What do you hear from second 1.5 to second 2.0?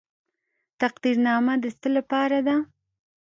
د څه